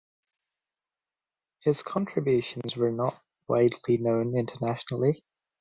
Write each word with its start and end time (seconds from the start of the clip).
His 1.59 1.83
contributions 1.83 2.75
were 2.75 2.89
not 2.91 3.21
widely 3.47 3.97
known 3.97 4.35
internationally. 4.35 5.23